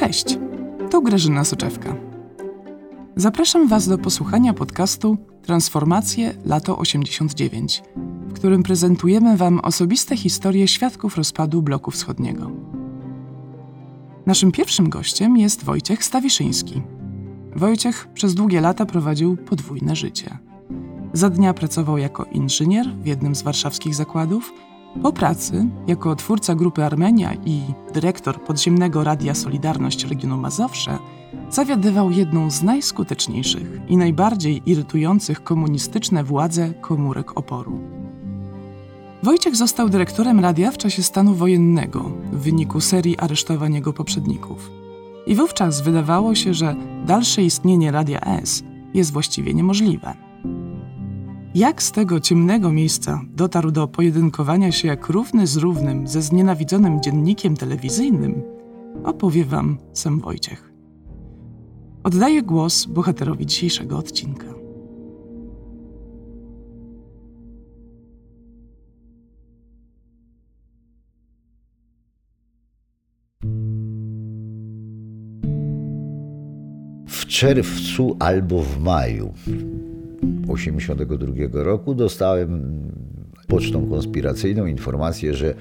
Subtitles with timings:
[0.00, 0.38] Cześć,
[0.90, 1.96] to Grażyna Soczewka.
[3.16, 7.82] Zapraszam Was do posłuchania podcastu Transformacje Lato 89,
[8.28, 12.50] w którym prezentujemy Wam osobiste historie świadków rozpadu bloku wschodniego.
[14.26, 16.82] Naszym pierwszym gościem jest Wojciech Stawiszyński.
[17.56, 20.38] Wojciech przez długie lata prowadził podwójne życie.
[21.12, 24.52] Za dnia pracował jako inżynier w jednym z warszawskich zakładów–
[25.02, 27.60] po pracy, jako twórca grupy Armenia i
[27.92, 30.98] dyrektor podziemnego Radia Solidarność regionu Mazowsze,
[31.50, 37.80] zawiadywał jedną z najskuteczniejszych i najbardziej irytujących komunistyczne władze komórek oporu.
[39.22, 42.00] Wojciech został dyrektorem radia w czasie stanu wojennego
[42.32, 44.70] w wyniku serii aresztowań jego poprzedników.
[45.26, 46.76] I wówczas wydawało się, że
[47.06, 48.62] dalsze istnienie Radia S
[48.94, 50.29] jest właściwie niemożliwe.
[51.54, 57.02] Jak z tego ciemnego miejsca dotarł do pojedynkowania się jak równy z równym ze znienawidzonym
[57.02, 58.42] dziennikiem telewizyjnym,
[59.04, 60.72] opowie Wam sam Wojciech.
[62.04, 64.46] Oddaję głos bohaterowi dzisiejszego odcinka.
[77.06, 79.32] W czerwcu albo w maju
[80.20, 82.80] 1982 roku dostałem
[83.46, 85.54] pocztą konspiracyjną informację, że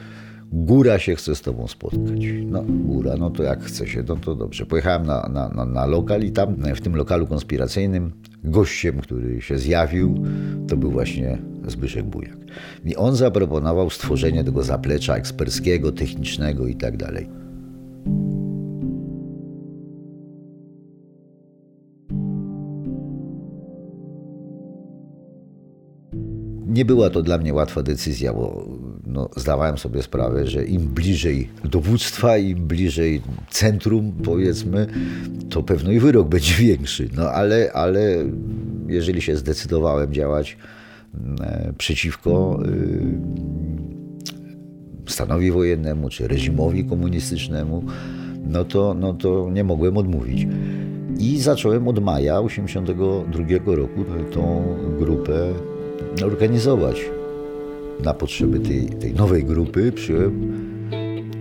[0.51, 2.19] góra się chce z tobą spotkać.
[2.45, 4.65] No, góra, no to jak chce się, no to dobrze.
[4.65, 8.11] Pojechałem na, na, na, na lokal i tam w tym lokalu konspiracyjnym
[8.43, 10.23] gościem, który się zjawił,
[10.67, 12.37] to był właśnie Zbyszek Bujak.
[12.85, 17.38] I on zaproponował stworzenie tego zaplecza eksperckiego, technicznego i tak dalej.
[26.69, 28.67] Nie była to dla mnie łatwa decyzja, bo
[29.05, 34.87] no, zdawałem sobie sprawę, że im bliżej dowództwa, im bliżej centrum, powiedzmy,
[35.49, 37.09] to pewno i wyrok będzie większy.
[37.15, 38.25] No ale, ale
[38.87, 40.57] jeżeli się zdecydowałem działać
[41.41, 42.67] e, przeciwko e,
[45.11, 47.83] stanowi wojennemu czy reżimowi komunistycznemu,
[48.47, 50.47] no to, no to nie mogłem odmówić.
[51.19, 54.63] I zacząłem od maja 1982 roku tą
[54.99, 55.53] grupę
[56.25, 57.05] organizować.
[58.03, 60.53] Na potrzeby tej, tej nowej grupy przyjąłem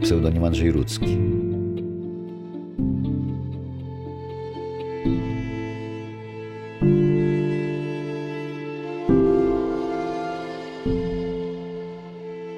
[0.03, 1.19] pseudonim Andrzej Rudzki.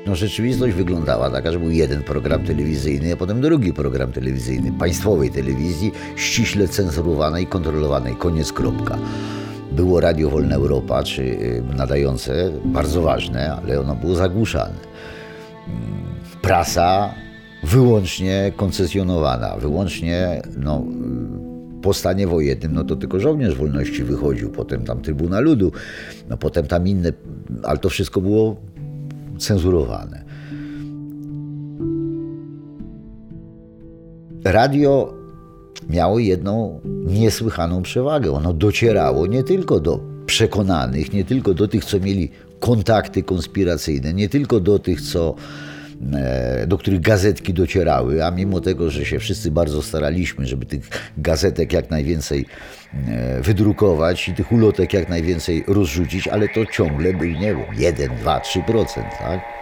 [0.07, 5.31] No, rzeczywistość wyglądała taka, że był jeden program telewizyjny, a potem drugi program telewizyjny państwowej
[5.31, 8.17] telewizji, ściśle cenzurowanej, kontrolowanej.
[8.17, 8.99] Koniec, kropka.
[9.73, 14.75] Było Radio Wolna Europa, czy y, nadające, bardzo ważne, ale ono było zagłuszane.
[15.67, 15.81] Mm,
[16.43, 17.15] prasa
[17.65, 20.85] wyłącznie koncesjonowana, wyłącznie no,
[21.79, 25.73] y, po stanie wojennym, no to tylko żołnierz wolności wychodził, potem tam Trybuna Ludu,
[26.29, 27.13] no potem tam inne,
[27.63, 28.57] ale to wszystko było
[29.39, 30.25] cenzurowane.
[34.45, 35.20] Radio
[35.89, 38.33] miało jedną niesłychaną przewagę.
[38.33, 44.29] Ono docierało nie tylko do przekonanych, nie tylko do tych, co mieli kontakty konspiracyjne, nie
[44.29, 45.35] tylko do tych, co,
[46.13, 50.89] e, do których gazetki docierały, a mimo tego, że się wszyscy bardzo staraliśmy, żeby tych
[51.19, 52.47] gazetek jak najwięcej
[53.09, 58.11] e, wydrukować i tych ulotek jak najwięcej rozrzucić, ale to ciągle był, nie wiem, 1,
[58.17, 58.85] 2, 3%,
[59.19, 59.60] tak?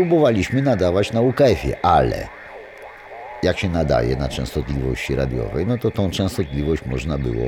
[0.00, 2.28] Próbowaliśmy nadawać na UKF-ie, ale
[3.42, 7.46] jak się nadaje na częstotliwości radiowej, no to tą częstotliwość można było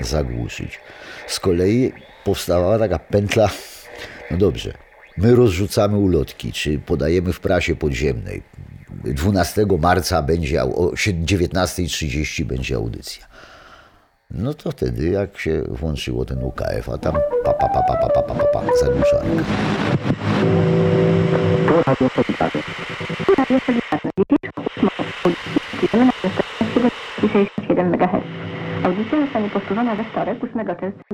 [0.00, 0.80] zagłuszyć.
[1.26, 1.92] Z kolei
[2.24, 3.50] powstawała taka pętla,
[4.30, 4.72] no dobrze,
[5.16, 8.42] my rozrzucamy ulotki, czy podajemy w prasie podziemnej.
[9.04, 13.26] 12 marca będzie, o 19.30 będzie audycja.
[14.30, 17.14] No to wtedy, jak się włączyło ten UKF, a tam
[17.44, 19.26] pa, pa, pa, pa, pa, pa, pa, pa, pa zagłuszarka.
[21.86, 22.62] Radio Solidarne.
[23.38, 24.10] Radio Solidarne.
[25.80, 28.24] Dzisiejszą na częstotliwości 67 MHz.
[28.84, 31.07] Audycja zostanie powtórzona we wtorek 8 czerwca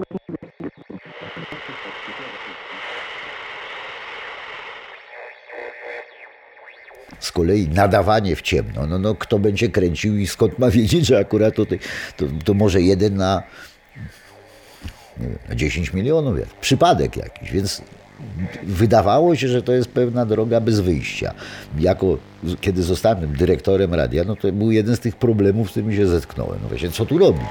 [7.34, 11.54] kolei nadawanie w ciemno, no, no kto będzie kręcił i skąd ma wiedzieć, że akurat
[11.54, 11.78] tutaj,
[12.16, 13.42] to, to może jeden na,
[15.16, 17.82] wiem, na 10 milionów, jak, przypadek jakiś, więc
[18.62, 21.34] wydawało się, że to jest pewna droga bez wyjścia.
[21.78, 22.18] Jako,
[22.60, 26.58] kiedy zostałem dyrektorem radia, no to był jeden z tych problemów, z którymi się zetknąłem.
[26.62, 27.48] No właśnie, co tu robić?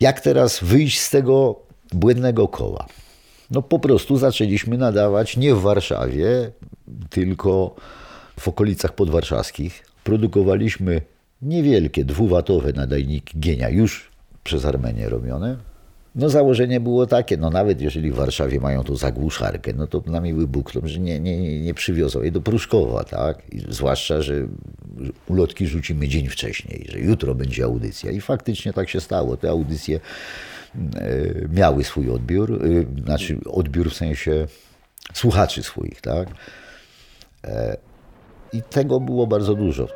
[0.00, 2.86] Jak teraz wyjść z tego błędnego koła?
[3.50, 6.50] No po prostu zaczęliśmy nadawać nie w Warszawie,
[7.10, 7.74] tylko
[8.40, 9.84] w okolicach podwarszawskich.
[10.04, 11.00] Produkowaliśmy
[11.42, 14.10] niewielkie, dwuwatowe nadajniki Gienia, już
[14.44, 15.56] przez Armenię robione.
[16.14, 20.20] No założenie było takie, no nawet jeżeli w Warszawie mają tu zagłuszarkę, no to na
[20.20, 23.42] miły Bóg, to, że nie, nie, nie przywiozą jej do Pruszkowa, tak?
[23.52, 24.34] I zwłaszcza, że
[25.28, 28.10] ulotki rzucimy dzień wcześniej, że jutro będzie audycja.
[28.10, 29.36] I faktycznie tak się stało.
[29.36, 30.00] Te audycje
[31.48, 34.46] miały swój odbiór, e, znaczy odbiór w sensie
[35.12, 36.28] słuchaczy swoich, tak?
[37.44, 37.76] E,
[38.52, 39.86] I tego było bardzo dużo.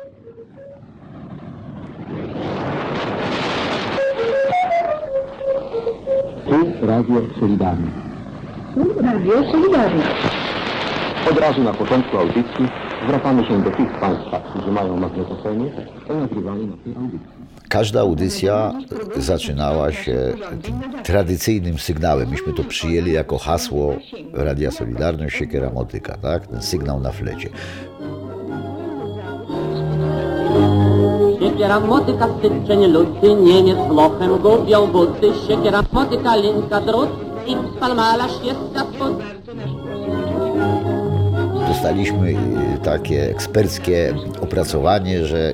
[6.45, 7.91] Tu Radio Solidarne.
[8.73, 10.03] Tu Radio Solidarne.
[11.31, 15.71] Od razu na początku audycji zwracamy się do tych z Państwa, którzy mają magnetofony
[16.09, 17.19] o nagrywanie naszej audycji.
[17.69, 18.73] Każda audycja
[19.15, 22.29] zaczynała się tym tradycyjnym sygnałem.
[22.29, 23.95] Myśmy to przyjęli jako hasło
[24.33, 26.47] Radia Solidarność Siekiera Motyka, tak?
[26.47, 27.49] Ten sygnał na flecie.
[31.39, 35.27] Siekiera motyka styczeń luty, Niemiec Włochem gubią buty.
[35.47, 37.09] Siekiera motyka linka drut
[37.47, 39.13] i spalmala świeska spod.
[41.75, 42.35] Dostaliśmy y,
[42.83, 45.53] takie eksperckie opracowanie, że y,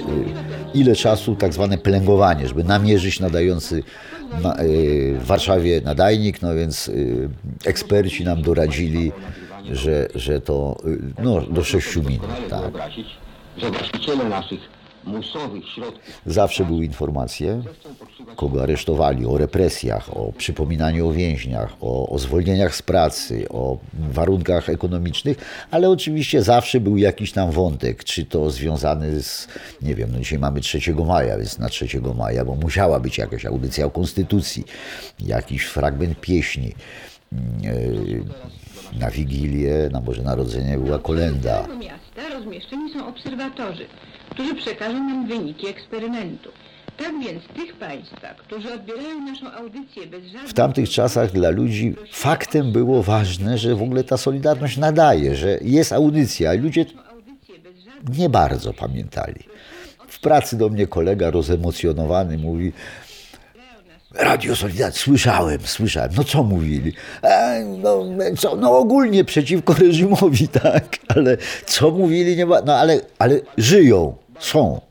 [0.74, 3.84] ile czasu tak zwane plęgowanie, żeby namierzyć nadający
[4.44, 6.92] na, y, w Warszawie nadajnik, no więc
[7.66, 9.12] eksperci nam doradzili,
[9.72, 10.78] że, że to
[11.24, 12.50] no, do 6 minut.
[12.50, 12.74] Tak.
[14.30, 14.60] Naszych
[16.26, 17.64] Zawsze były informacje,
[18.36, 24.70] kogo aresztowali, o represjach, o przypominaniu o więźniach, o, o zwolnieniach z pracy, o warunkach
[24.70, 25.38] ekonomicznych,
[25.72, 29.48] ale oczywiście zawsze był jakiś tam wątek, czy to związany z,
[29.82, 33.46] nie wiem, no dzisiaj mamy 3 maja, więc na 3 maja, bo musiała być jakaś
[33.46, 34.64] audycja o konstytucji,
[35.20, 36.74] jakiś fragment pieśni.
[37.62, 38.24] Yy,
[39.00, 41.64] Na Wigilię, na Boże Narodzenie była kolenda.
[41.68, 43.86] Do miasta rozmieszczeni są obserwatorzy,
[44.30, 46.50] którzy przekażą nam wyniki eksperymentu.
[46.98, 50.50] Tak więc tych Państwa, którzy odbierają naszą audycję bez żadnych...
[50.50, 55.58] W tamtych czasach dla ludzi faktem było ważne, że w ogóle ta Solidarność nadaje, że
[55.62, 56.86] jest audycja, a ludzie
[58.18, 59.40] nie bardzo pamiętali.
[60.08, 62.72] W pracy do mnie kolega rozemocjonowany mówi,
[64.16, 66.12] Radio Solidarność, słyszałem, słyszałem.
[66.18, 66.94] No co mówili?
[67.24, 68.06] E, no,
[68.38, 74.16] co, no ogólnie przeciwko reżimowi, tak, ale co mówili, nie ma, no ale, ale żyją,
[74.40, 74.82] są.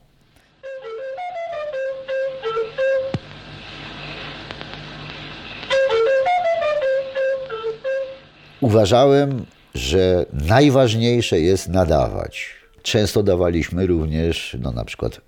[8.61, 12.49] Uważałem, że najważniejsze jest nadawać.
[12.83, 15.21] Często dawaliśmy również, no na przykład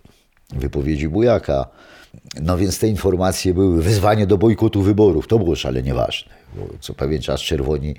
[0.50, 1.66] wypowiedzi Bujaka,
[2.42, 5.26] no więc te informacje były wezwanie do bojkotu wyborów.
[5.26, 7.94] To było szalenie ważne, bo co pewien czas czerwoni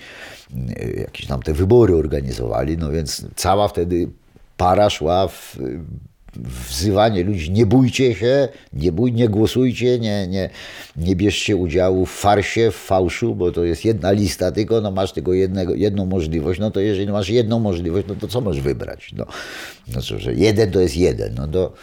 [0.69, 4.09] y, jakieś tam te wybory organizowali, no więc cała wtedy
[4.57, 5.57] para szła w
[6.35, 10.49] wzywanie ludzi, nie bójcie się, nie, bój, nie głosujcie, nie, nie,
[10.97, 15.13] nie bierzcie udziału w farsie, w fałszu, bo to jest jedna lista tylko, no masz
[15.13, 19.11] tylko jednego, jedną możliwość, no to jeżeli masz jedną możliwość, no to co możesz wybrać?
[19.17, 19.25] No,
[19.95, 21.73] no co, że jeden to jest jeden, no to,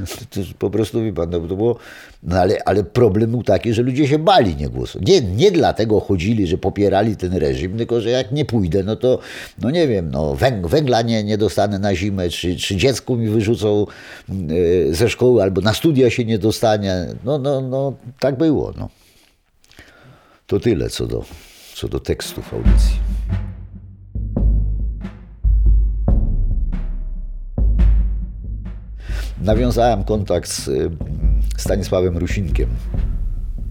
[0.30, 1.76] to po prostu, wie pan, no, to było,
[2.22, 5.08] no ale, ale problem był taki, że ludzie się bali nie głosować.
[5.08, 9.18] Nie, nie dlatego chodzili, że popierali ten reżim, tylko że jak nie pójdę, no to,
[9.62, 13.28] no nie wiem, no węg, węgla nie, nie dostanę na zimę, czy, czy dziecku mi
[13.28, 13.86] wyrzucą
[14.50, 17.06] y, ze szkoły, albo na studia się nie dostanie.
[17.24, 18.88] No, no, no, tak było, no.
[20.46, 21.24] To tyle co do,
[21.74, 23.11] co do tekstów audycji.
[29.42, 30.90] Nawiązałem kontakt z y,
[31.56, 32.68] Stanisławem Rusinkiem.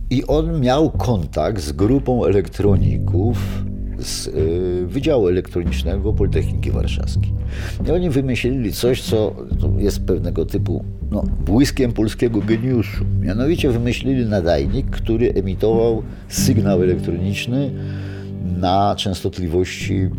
[0.10, 3.64] I on miał kontakt z grupą elektroników
[4.00, 7.34] z y, Wydziału Elektronicznego Politechniki Warszawskiej.
[7.88, 9.36] I oni wymyślili coś, co
[9.78, 13.06] jest pewnego typu no, błyskiem polskiego geniuszu.
[13.22, 17.72] Mianowicie wymyślili nadajnik, który emitował sygnał elektroniczny
[18.58, 20.10] na częstotliwości y,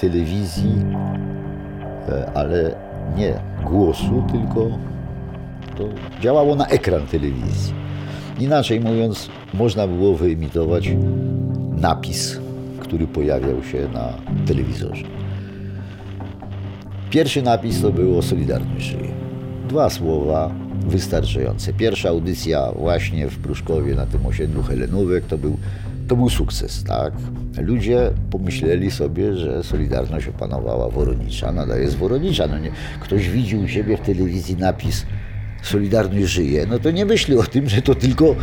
[0.00, 0.72] telewizji,
[2.08, 2.74] y, ale
[3.16, 4.68] nie głosu, tylko
[5.76, 5.84] to
[6.20, 7.74] działało na ekran telewizji.
[8.38, 10.90] Inaczej mówiąc, można było wyemitować
[11.76, 12.40] napis,
[12.80, 14.12] który pojawiał się na
[14.46, 15.04] telewizorze.
[17.10, 19.14] Pierwszy napis to było Solidarność żyje.
[19.68, 20.50] Dwa słowa
[20.86, 21.72] wystarczające.
[21.72, 25.56] Pierwsza audycja właśnie w Pruszkowie na tym osiedlu Helenówek to był,
[26.08, 27.12] to był sukces, tak?
[27.62, 32.46] Ludzie pomyśleli sobie, że Solidarność opanowała Woronicza, nadaje z Woronicza.
[32.46, 32.70] No nie,
[33.00, 35.06] ktoś widzi u siebie w telewizji napis
[35.62, 38.34] Solidarność żyje, no to nie myśli o tym, że to tylko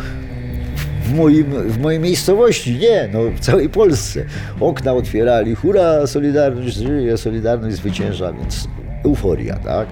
[1.02, 2.74] w, moim, w mojej miejscowości.
[2.74, 4.24] Nie, no w całej Polsce.
[4.60, 8.68] Okna otwierali, hura, Solidarność żyje, Solidarność zwycięża, więc
[9.04, 9.88] euforia, tak?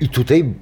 [0.00, 0.54] I tutaj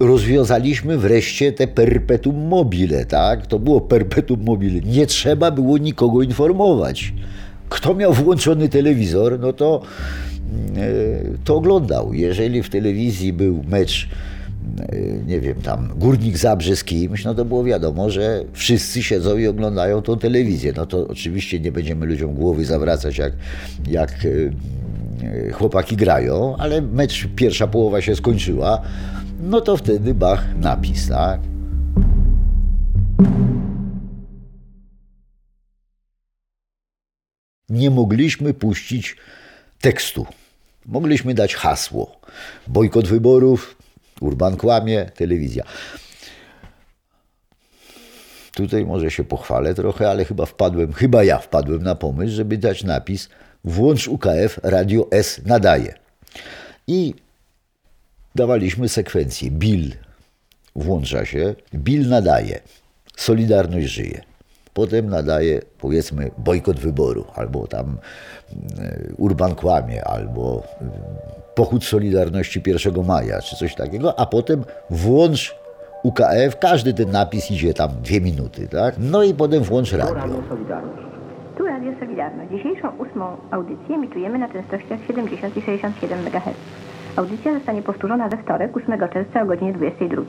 [0.00, 3.46] rozwiązaliśmy wreszcie te perpetuum mobile, tak?
[3.46, 4.80] To było perpetuum mobile.
[4.80, 7.14] Nie trzeba było nikogo informować.
[7.68, 9.82] Kto miał włączony telewizor, no to,
[10.76, 10.88] e,
[11.44, 12.14] to oglądał.
[12.14, 14.08] Jeżeli w telewizji był mecz,
[14.78, 19.38] e, nie wiem, tam Górnik Zabrze z kimś, no to było wiadomo, że wszyscy siedzą
[19.38, 20.72] i oglądają tą telewizję.
[20.76, 23.32] No to oczywiście nie będziemy ludziom głowy zawracać, jak,
[23.88, 28.82] jak e, chłopaki grają, ale mecz, pierwsza połowa się skończyła,
[29.38, 31.40] no to wtedy Bach napis, tak?
[37.68, 39.16] Nie mogliśmy puścić
[39.80, 40.26] tekstu.
[40.86, 42.20] Mogliśmy dać hasło.
[42.66, 43.76] Bojkot wyborów,
[44.20, 45.64] Urban kłamie, telewizja.
[48.52, 52.84] Tutaj może się pochwalę trochę, ale chyba wpadłem, chyba ja wpadłem na pomysł, żeby dać
[52.84, 53.28] napis
[53.64, 55.94] włącz UKF, Radio S nadaje.
[56.86, 57.14] I
[58.34, 59.50] dawaliśmy sekwencję.
[59.50, 59.92] Bill
[60.76, 62.60] włącza się, Bill nadaje,
[63.16, 64.20] Solidarność żyje.
[64.74, 67.98] Potem nadaje, powiedzmy, bojkot wyboru, albo tam
[68.78, 70.84] e, Urban kłamie, albo e,
[71.54, 75.54] pochód Solidarności 1 maja, czy coś takiego, a potem włącz
[76.02, 78.94] UKF, każdy ten napis idzie tam dwie minuty, tak?
[78.98, 80.24] No i potem włącz radio.
[81.56, 82.50] Tu Radio Solidarność.
[82.50, 86.54] Dzisiejszą ósmą audycję emitujemy na częstościach 70 i 67 MHz.
[87.16, 90.22] Audycja zostanie powtórzona we wtorek, 8 czerwca o godzinie 22.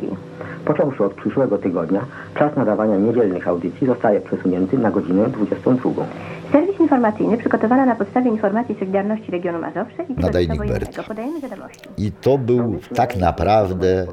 [0.65, 2.05] Począwszy od przyszłego tygodnia,
[2.39, 6.05] czas nadawania niedzielnych audycji zostaje przesunięty na godzinę 22.
[6.51, 10.73] Serwis informacyjny przygotowano na podstawie informacji Solidarności Regionu Mazowsze i Nadajnik Berta.
[10.73, 11.03] Wojennego.
[11.03, 11.89] Podajemy wiadomości.
[11.97, 14.07] I to był tak naprawdę,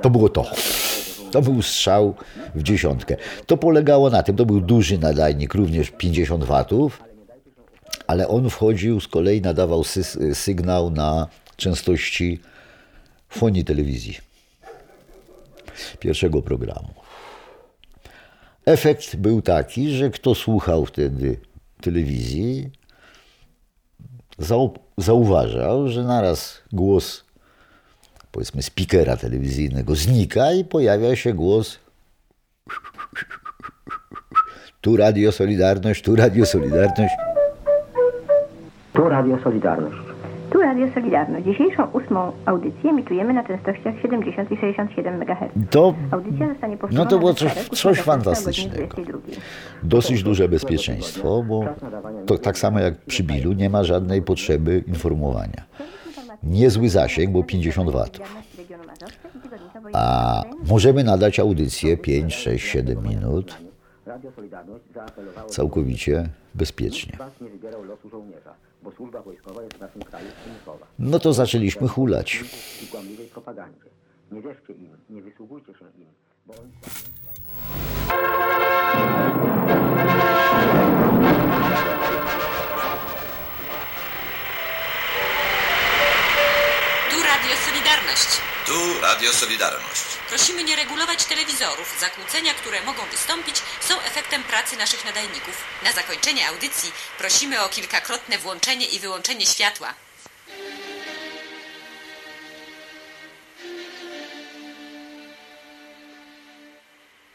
[0.00, 0.44] to było to.
[1.32, 2.14] To był strzał
[2.54, 3.16] w dziesiątkę.
[3.46, 7.02] To polegało na tym, to był duży nadajnik, również 50 watów,
[8.06, 11.26] ale on wchodził, z kolei nadawał sys- sygnał na
[11.62, 12.40] częstości
[13.28, 14.18] fonii telewizji.
[16.00, 16.88] Pierwszego programu.
[18.66, 21.40] Efekt był taki, że kto słuchał wtedy
[21.80, 22.70] telewizji,
[24.38, 27.24] zau- zauważał, że naraz głos
[28.32, 31.78] powiedzmy speakera telewizyjnego znika i pojawia się głos
[34.80, 37.14] tu Radio Solidarność, tu Radio Solidarność.
[38.92, 40.11] Tu Radio Solidarność.
[40.72, 41.44] Radio Solidarność.
[41.46, 45.52] Dzisiejszą ósmą audycję emitujemy na częstościach 70 i 67 MHz.
[45.70, 48.86] To Audycja zostanie powtórzona No to było coś- wtorek, 8 coś fantastycznego.
[48.86, 49.18] godzinie 22.
[49.82, 51.64] dosyć duże bezpieczeństwo, bo
[52.26, 55.62] to tak samo jak przy Bilu nie ma żadnej potrzeby informowania.
[56.42, 58.26] Niezły zasięg, bo 50 watów.
[59.92, 63.58] A możemy nadać audycję 5, 6, 7 minut
[65.48, 67.12] całkowicie bezpiecznie.
[68.82, 70.86] Bo służba wojskowa jest w naszym kraju przymusowa.
[70.98, 72.44] No to zaczęliśmy hulać.
[72.82, 73.90] I kłamliwej propagandzie.
[74.32, 76.06] Nie wierzcie im, nie wysługujcie się im,
[76.46, 76.72] bo oni
[87.10, 88.30] Tu Radio Solidarność.
[88.66, 90.11] Tu Radio Solidarność.
[90.32, 91.96] Prosimy nie regulować telewizorów.
[92.00, 95.64] Zakłócenia, które mogą wystąpić, są efektem pracy naszych nadajników.
[95.84, 99.94] Na zakończenie audycji prosimy o kilkakrotne włączenie i wyłączenie światła.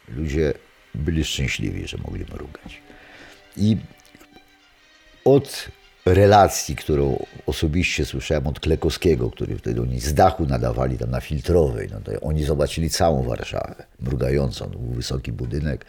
[0.07, 0.53] Ludzie
[0.95, 2.81] byli szczęśliwi, że mogli mrugać.
[3.57, 3.77] I
[5.25, 5.67] od
[6.13, 11.87] relacji, którą osobiście słyszałem od Klekowskiego, który wtedy oni z dachu nadawali tam na Filtrowej,
[11.91, 15.85] no to oni zobaczyli całą Warszawę, mrugającą, był wysoki budynek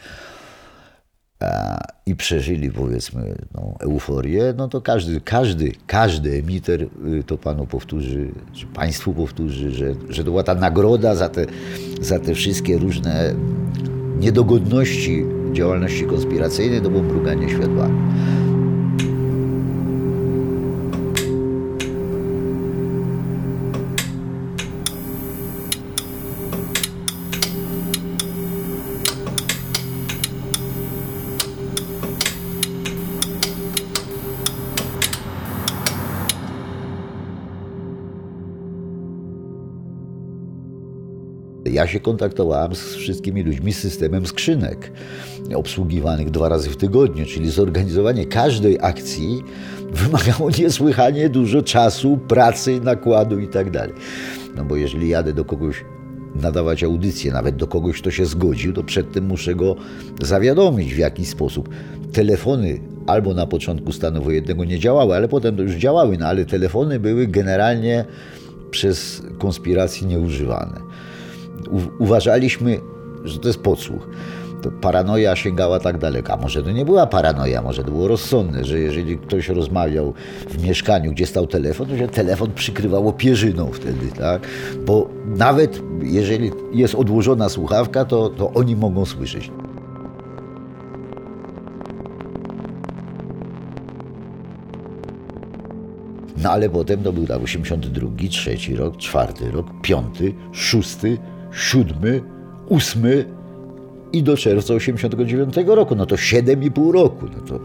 [1.41, 6.89] a, i przeżyli powiedzmy no, euforię, no to każdy, każdy, każdy emiter y,
[7.27, 11.47] to panu powtórzy, czy państwu powtórzy, że, że to była ta nagroda za te,
[12.01, 13.35] za te wszystkie różne
[14.19, 17.99] niedogodności działalności konspiracyjnej, to było mruganie światłami.
[41.73, 44.93] Ja się kontaktowałem z wszystkimi ludźmi z systemem skrzynek
[45.55, 49.43] obsługiwanych dwa razy w tygodniu, czyli zorganizowanie każdej akcji
[49.93, 53.67] wymagało niesłychanie dużo czasu, pracy, nakładu i tak.
[54.57, 55.85] No bo jeżeli jadę do kogoś
[56.35, 59.77] nadawać audycję, nawet do kogoś, kto się zgodził, to przedtem muszę go
[60.23, 61.69] zawiadomić w jakiś sposób.
[62.13, 66.45] Telefony albo na początku stanu wojennego nie działały, ale potem to już działały, no ale
[66.45, 68.05] telefony były generalnie
[68.71, 70.81] przez konspirację nieużywane.
[71.71, 72.81] U- uważaliśmy,
[73.25, 74.09] że to jest podsłuch.
[74.63, 76.33] To paranoja sięgała tak daleko.
[76.33, 80.15] A może to nie była paranoja, może to było rozsądne, że jeżeli ktoś rozmawiał
[80.49, 84.43] w mieszkaniu, gdzie stał telefon, to się telefon przykrywało pierzyną wtedy, tak?
[84.87, 89.51] Bo nawet jeżeli jest odłożona słuchawka, to, to oni mogą słyszeć.
[96.43, 101.19] No ale potem to był tak 82, trzeci rok, czwarty rok, piąty, szósty,
[101.53, 102.23] siódmy,
[102.69, 103.25] ósmy
[104.13, 105.97] i do czerwca 89 roku.
[105.97, 107.27] No to 7,5 roku.
[107.37, 107.61] No to,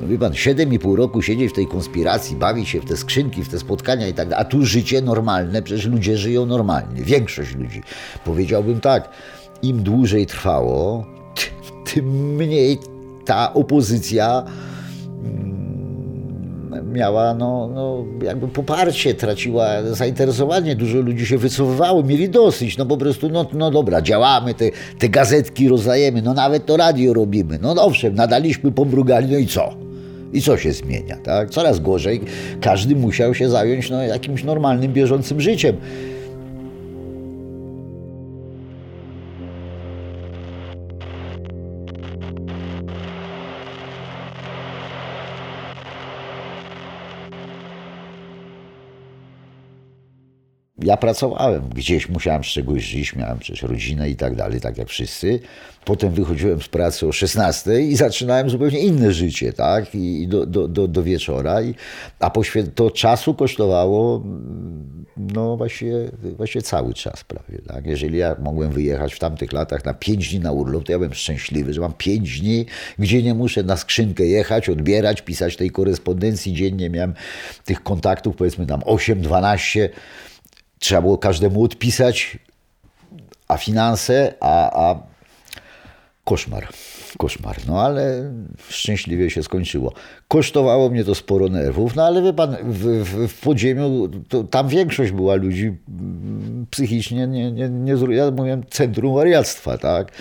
[0.00, 3.48] no wie pan, 7,5 roku siedzieć w tej konspiracji, bawić się w te skrzynki, w
[3.48, 4.46] te spotkania i tak dalej.
[4.46, 7.02] A tu życie normalne, przecież ludzie żyją normalnie.
[7.02, 7.82] Większość ludzi.
[8.24, 9.08] Powiedziałbym tak,
[9.62, 11.06] im dłużej trwało,
[11.94, 12.78] tym mniej
[13.24, 14.44] ta opozycja
[16.92, 22.96] miała no, no, jakby poparcie, traciła zainteresowanie, dużo ludzi się wycofywało, mieli dosyć, no po
[22.96, 27.74] prostu, no, no dobra, działamy, te, te gazetki rozdajemy, no nawet to radio robimy, no
[27.84, 29.74] owszem, nadaliśmy, pomrugali, no i co?
[30.32, 31.50] I co się zmienia, tak?
[31.50, 32.20] Coraz gorzej,
[32.60, 35.76] każdy musiał się zająć no, jakimś normalnym, bieżącym życiem.
[50.88, 54.88] Ja pracowałem, gdzieś musiałem z czegoś żyć, miałem przecież rodzinę i tak dalej, tak jak
[54.88, 55.40] wszyscy.
[55.84, 59.94] Potem wychodziłem z pracy o 16 i zaczynałem zupełnie inne życie, tak?
[59.94, 61.62] I do, do, do, do wieczora.
[61.62, 61.74] I,
[62.20, 64.22] a poświę- to czasu kosztowało
[65.16, 65.92] no właśnie,
[66.36, 67.86] właśnie cały czas prawie, tak?
[67.86, 71.14] Jeżeli ja mogłem wyjechać w tamtych latach na 5 dni na urlop, to ja byłem
[71.14, 72.66] szczęśliwy, że mam 5 dni,
[72.98, 76.90] gdzie nie muszę na skrzynkę jechać, odbierać, pisać tej korespondencji dziennie.
[76.90, 77.14] Miałem
[77.64, 79.90] tych kontaktów powiedzmy tam 8, 12
[80.78, 82.38] trzeba było każdemu odpisać,
[83.48, 85.02] a finanse, a, a
[86.24, 86.68] koszmar.
[87.18, 88.32] Koszmar, no ale
[88.68, 89.92] szczęśliwie się skończyło.
[90.28, 94.68] Kosztowało mnie to sporo nerwów, no ale wie pan, w, w, w podziemiu to, tam
[94.68, 100.12] większość była ludzi mm, psychicznie nie, nie, nie ja mówiłem centrum wariactwa, tak?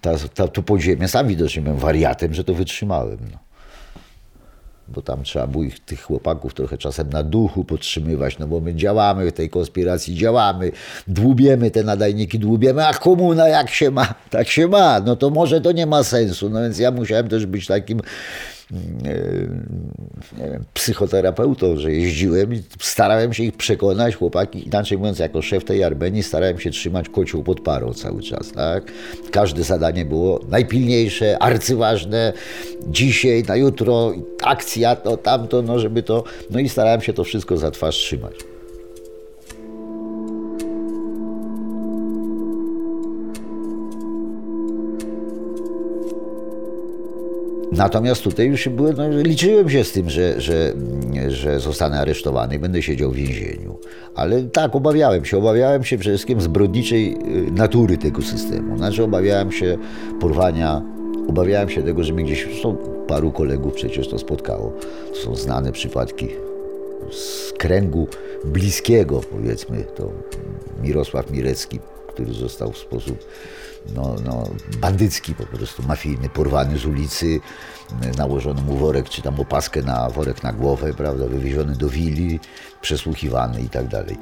[0.00, 3.18] Ta, ta, to podziemie, sam widocznie byłem wariatem, że to wytrzymałem.
[3.32, 3.38] No
[4.88, 8.74] bo tam trzeba było ich, tych chłopaków trochę czasem na duchu podtrzymywać, no bo my
[8.74, 10.72] działamy w tej konspiracji, działamy,
[11.08, 15.60] dłubiemy te nadajniki, dłubiemy, a komuna jak się ma, tak się ma, no to może
[15.60, 18.00] to nie ma sensu, no więc ja musiałem też być takim
[18.70, 25.84] wiem, psychoterapeutą, że jeździłem i starałem się ich przekonać, chłopaki, inaczej mówiąc, jako szef tej
[25.84, 28.92] Armenii starałem się trzymać kocioł pod parą cały czas, tak?
[29.30, 32.32] Każde zadanie było najpilniejsze, arcyważne,
[32.86, 37.56] dzisiaj, na jutro, akcja, to, tamto, no żeby to, no i starałem się to wszystko
[37.56, 38.53] za twarz trzymać.
[47.76, 50.72] Natomiast tutaj już byłem, no, liczyłem się z tym, że, że,
[51.28, 53.78] że zostanę aresztowany i będę siedział w więzieniu.
[54.14, 55.38] Ale tak, obawiałem się.
[55.38, 57.16] Obawiałem się przede wszystkim zbrodniczej
[57.48, 58.78] y, natury tego systemu.
[58.78, 59.78] Znaczy, obawiałem się
[60.20, 60.82] porwania,
[61.28, 62.76] obawiałem się tego, że mnie gdzieś, zresztą
[63.08, 64.72] paru kolegów przecież to spotkało.
[65.14, 66.28] To są znane przypadki
[67.10, 68.08] z kręgu
[68.44, 70.10] bliskiego, powiedzmy, to
[70.82, 73.18] Mirosław Mirecki, który został w sposób
[73.94, 74.44] no, no,
[74.80, 77.40] bandycki, po prostu mafijny, porwany z ulicy,
[78.18, 82.40] nałożono mu worek czy tam opaskę na worek na głowę, prawda, wywieziony do willi,
[82.80, 84.16] przesłuchiwany i tak dalej.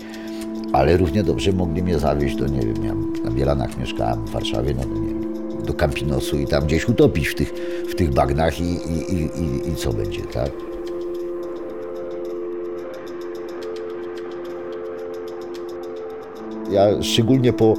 [0.72, 2.94] Ale równie dobrze mogli mnie zawieźć do, nie wiem, ja
[3.25, 5.22] na Bielanach mieszkałem w Warszawie, no to nie wiem,
[5.66, 7.53] do Campinosu i tam gdzieś utopić w tych,
[7.90, 10.51] w tych bagnach i, i, i, i, i co będzie, tak?
[16.70, 17.75] Ja szczególnie po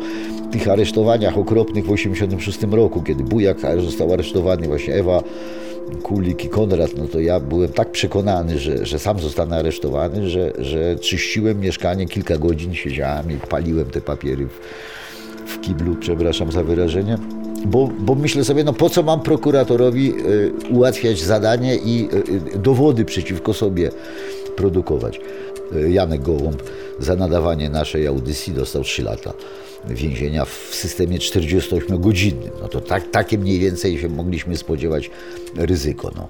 [0.53, 5.23] tych aresztowaniach okropnych w 1986 roku, kiedy Bujak został aresztowany, właśnie Ewa
[6.03, 10.53] Kulik i Konrad, no to ja byłem tak przekonany, że, że sam zostanę aresztowany, że,
[10.57, 14.59] że czyściłem mieszkanie, kilka godzin siedziałem i paliłem te papiery w,
[15.51, 17.17] w kiblu, przepraszam za wyrażenie.
[17.65, 22.09] Bo, bo myślę sobie, no po co mam prokuratorowi y, ułatwiać zadanie i
[22.55, 23.91] y, dowody przeciwko sobie
[24.55, 25.19] produkować.
[25.89, 26.63] Janek Gołąb
[26.99, 29.33] za nadawanie naszej audycji dostał 3 lata
[29.89, 32.51] więzienia w systemie 48-godzinnym.
[32.61, 35.09] No to tak, takie mniej więcej się mogliśmy spodziewać
[35.57, 36.11] ryzyko.
[36.15, 36.27] No.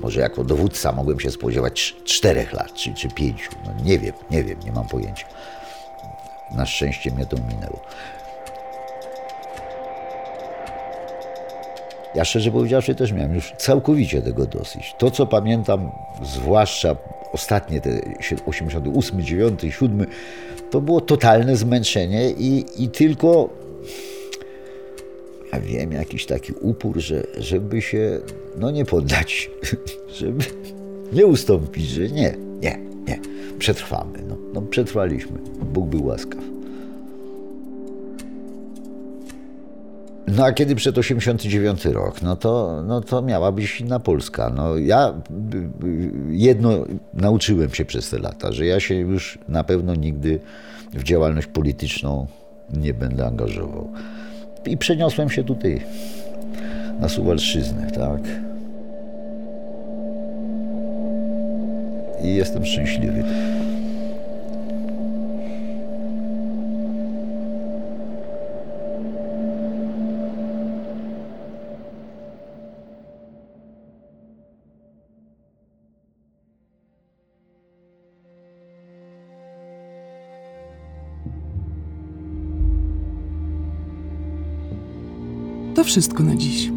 [0.00, 3.50] Może jako dowódca mogłem się spodziewać czterech lat, czy, czy pięciu.
[3.64, 5.26] No nie wiem, nie wiem, nie mam pojęcia.
[6.56, 7.80] Na szczęście mnie to minęło.
[12.14, 14.94] Ja szczerze powiedziawszy też miałem już całkowicie tego dosyć.
[14.98, 15.90] To, co pamiętam,
[16.22, 16.96] zwłaszcza
[17.32, 17.90] ostatnie te
[18.46, 20.06] 88, 9, 7,
[20.72, 23.50] to było totalne zmęczenie i, i tylko
[25.52, 28.20] ja wiem, jakiś taki upór, że, żeby się
[28.58, 29.50] no nie poddać,
[30.18, 30.44] żeby
[31.12, 33.20] nie ustąpić, że nie, nie, nie,
[33.58, 34.18] przetrwamy.
[34.28, 35.38] No, no przetrwaliśmy.
[35.72, 36.42] Bóg był łaskaw.
[40.36, 44.52] No a kiedy przed 89 rok, no to, no to miała być inna Polska.
[44.56, 45.14] No ja
[46.30, 46.70] jedno
[47.14, 50.40] nauczyłem się przez te lata, że ja się już na pewno nigdy
[50.92, 52.26] w działalność polityczną
[52.72, 53.92] nie będę angażował.
[54.66, 55.82] I przeniosłem się tutaj,
[57.00, 58.20] na Suwalszczyznę, tak.
[62.24, 63.24] I jestem szczęśliwy.
[85.74, 86.70] To wszystko na dziś.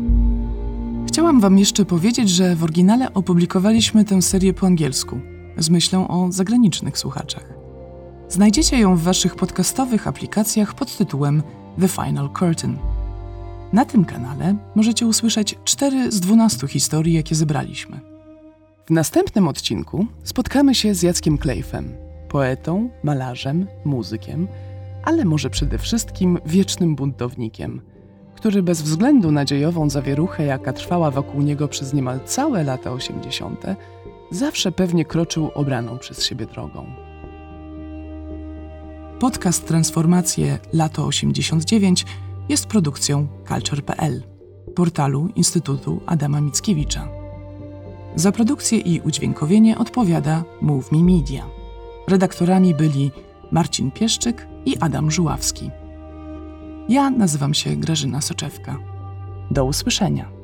[1.07, 5.19] Chciałam Wam jeszcze powiedzieć, że w oryginale opublikowaliśmy tę serię po angielsku,
[5.57, 7.53] z myślą o zagranicznych słuchaczach.
[8.29, 11.43] Znajdziecie ją w Waszych podcastowych aplikacjach pod tytułem
[11.79, 12.77] The Final Curtain.
[13.73, 17.99] Na tym kanale możecie usłyszeć 4 z 12 historii, jakie zebraliśmy.
[18.85, 21.93] W następnym odcinku spotkamy się z Jackiem Klejfem,
[22.29, 24.47] poetą, malarzem, muzykiem,
[25.03, 27.81] ale może przede wszystkim wiecznym buntownikiem–
[28.45, 33.63] który bez względu na dziejową zawieruchę, jaka trwała wokół niego przez niemal całe lata 80.,
[34.31, 36.85] zawsze pewnie kroczył obraną przez siebie drogą.
[39.19, 42.05] Podcast Transformacje Lato 89
[42.49, 44.23] jest produkcją Culture.pl,
[44.75, 47.07] portalu Instytutu Adama Mickiewicza.
[48.15, 51.45] Za produkcję i udźwiękowienie odpowiada Move Me Media.
[52.07, 53.11] Redaktorami byli
[53.51, 55.71] Marcin Pieszczyk i Adam Żuławski.
[56.89, 58.77] Ja nazywam się Grażyna Soczewka.
[59.51, 60.34] Do usłyszenia.